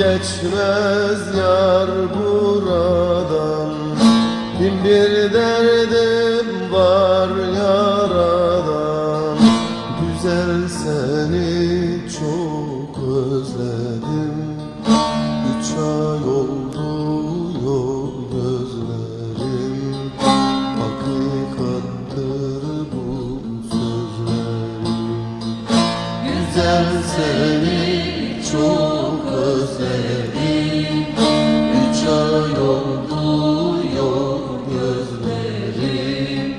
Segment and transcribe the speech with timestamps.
[0.00, 3.70] geçmez yar buradan.
[4.60, 9.38] Bin bir derdim var yaradan.
[10.00, 14.36] Güzel seni çok özledim.
[15.50, 16.88] Üç ay oldu
[17.64, 20.10] yol gözlerim
[20.80, 23.06] Hakikattir bu
[23.70, 25.20] sözlerim.
[26.24, 27.80] Güzel seni
[28.52, 28.89] çok
[32.40, 33.00] Yol
[34.70, 36.54] gözlerim.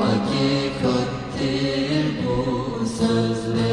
[0.00, 2.38] Hakikattir bu
[2.86, 3.69] sözlerim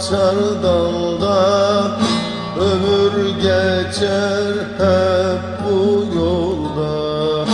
[0.00, 1.98] açar dalda
[2.60, 7.46] Ömür geçer hep bu yolda.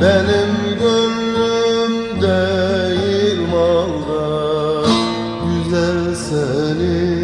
[0.00, 4.88] Benim gönlüm değil malda
[5.46, 7.15] Güzel seni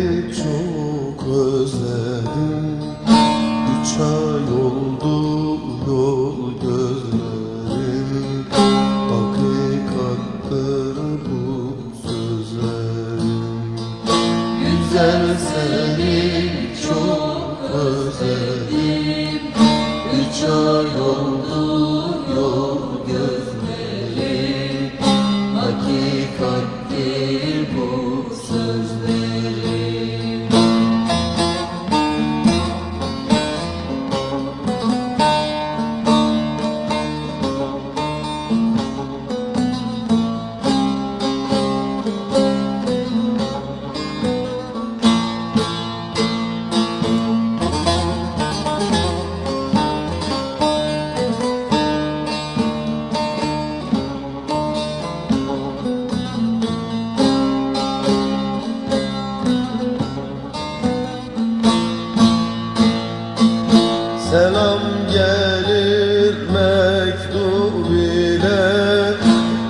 [15.23, 16.51] Güzel seni
[16.89, 19.41] çok özledim.
[20.15, 21.92] Üç ay oldu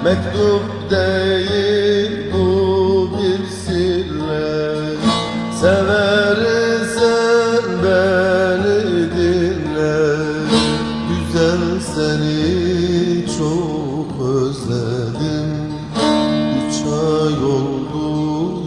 [0.05, 4.97] Mektup değil bu bir sille
[5.61, 10.17] Seversen beni dinle.
[11.09, 15.51] Güzel seni çok özledim.
[16.69, 18.07] Üç ay oldu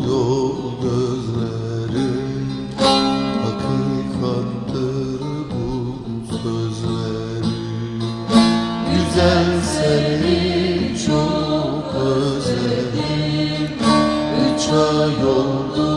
[0.07, 2.47] yol gözlerim.
[3.43, 5.65] Hakikattır bu
[6.31, 8.01] sözlerim.
[8.91, 10.54] Güzel seni
[14.75, 15.94] yolda